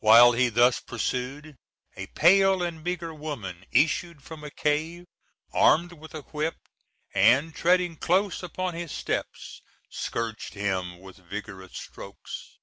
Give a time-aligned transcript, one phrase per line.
[0.00, 1.56] While he thus pursued,
[1.96, 5.06] a pale and meagre woman issued from a cave,
[5.54, 6.56] armed with a whip,
[7.14, 12.58] and, treading close upon his steps, scourged him with vigorous strokes.